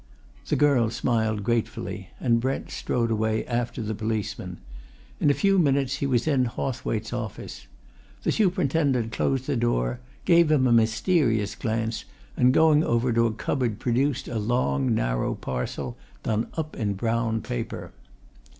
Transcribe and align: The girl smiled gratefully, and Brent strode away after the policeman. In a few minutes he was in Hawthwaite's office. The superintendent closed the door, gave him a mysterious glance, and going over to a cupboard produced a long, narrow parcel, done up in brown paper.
The 0.47 0.55
girl 0.55 0.89
smiled 0.89 1.43
gratefully, 1.43 2.09
and 2.19 2.39
Brent 2.41 2.71
strode 2.71 3.11
away 3.11 3.45
after 3.45 3.83
the 3.83 3.93
policeman. 3.93 4.57
In 5.19 5.29
a 5.29 5.33
few 5.35 5.59
minutes 5.59 5.97
he 5.97 6.07
was 6.07 6.27
in 6.27 6.45
Hawthwaite's 6.45 7.13
office. 7.13 7.67
The 8.23 8.31
superintendent 8.31 9.11
closed 9.11 9.45
the 9.45 9.55
door, 9.55 9.99
gave 10.25 10.49
him 10.49 10.65
a 10.65 10.71
mysterious 10.73 11.53
glance, 11.53 12.05
and 12.35 12.51
going 12.51 12.83
over 12.83 13.13
to 13.13 13.27
a 13.27 13.31
cupboard 13.33 13.77
produced 13.77 14.27
a 14.27 14.39
long, 14.39 14.95
narrow 14.95 15.35
parcel, 15.35 15.97
done 16.23 16.47
up 16.57 16.75
in 16.75 16.95
brown 16.95 17.41
paper. 17.41 17.91